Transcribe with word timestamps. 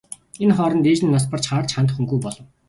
Энэ 0.43 0.55
хооронд 0.57 0.85
ээж 0.91 0.99
нь 1.03 1.13
нас 1.15 1.25
барж 1.31 1.45
харж 1.51 1.69
хандах 1.73 1.95
хүнгүй 1.97 2.19
болов. 2.23 2.45